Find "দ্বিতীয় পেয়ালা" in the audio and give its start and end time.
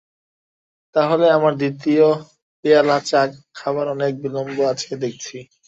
1.57-2.97